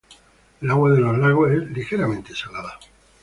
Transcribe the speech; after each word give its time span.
El 0.61 0.71
agua 0.71 0.89
de 0.89 0.99
los 0.99 1.15
lagos 1.19 1.51
es 1.51 1.69
ligeramente 1.69 2.33
salada. 2.33 2.79